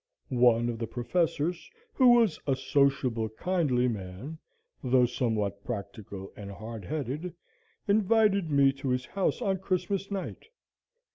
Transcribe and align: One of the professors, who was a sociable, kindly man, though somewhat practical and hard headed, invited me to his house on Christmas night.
One 0.33 0.67
of 0.67 0.79
the 0.79 0.87
professors, 0.87 1.69
who 1.93 2.13
was 2.15 2.39
a 2.47 2.55
sociable, 2.55 3.29
kindly 3.29 3.87
man, 3.87 4.39
though 4.83 5.05
somewhat 5.05 5.63
practical 5.63 6.33
and 6.35 6.49
hard 6.49 6.85
headed, 6.85 7.35
invited 7.87 8.49
me 8.49 8.73
to 8.81 8.89
his 8.89 9.05
house 9.05 9.43
on 9.43 9.59
Christmas 9.59 10.09
night. 10.09 10.47